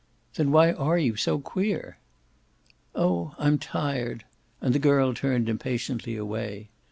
"Then 0.33 0.49
why 0.49 0.71
are 0.71 0.97
you 0.97 1.15
so 1.15 1.37
queer?" 1.37 1.99
"Oh 2.95 3.35
I'm 3.37 3.59
tired!" 3.59 4.23
and 4.59 4.73
the 4.73 4.79
girl 4.79 5.13
turned 5.13 5.47
impatiently 5.47 6.15
away. 6.15 6.69